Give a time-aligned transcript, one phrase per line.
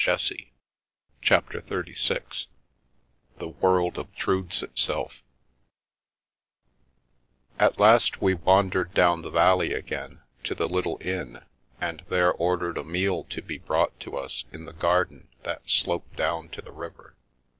[0.01, 0.47] 3»
[1.21, 2.47] CHAPTER XXXVI
[3.37, 5.21] THE WORLD OBTRUDES ITSELF
[7.59, 11.43] AT last we wandered down the valley again to the lit tle inn,
[11.79, 16.15] and there ordered a meal to be brought to us in the garden that sloped
[16.15, 17.15] down to the river.